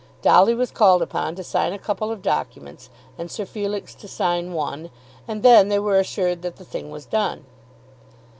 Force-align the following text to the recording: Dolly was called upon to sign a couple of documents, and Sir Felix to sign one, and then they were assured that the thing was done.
Dolly 0.23 0.55
was 0.55 0.71
called 0.71 1.03
upon 1.03 1.35
to 1.35 1.43
sign 1.43 1.73
a 1.73 1.77
couple 1.77 2.09
of 2.09 2.23
documents, 2.23 2.89
and 3.19 3.29
Sir 3.29 3.45
Felix 3.45 3.93
to 3.93 4.07
sign 4.07 4.51
one, 4.51 4.89
and 5.27 5.43
then 5.43 5.69
they 5.69 5.77
were 5.77 5.99
assured 5.99 6.41
that 6.41 6.55
the 6.55 6.65
thing 6.65 6.89
was 6.89 7.05
done. 7.05 7.45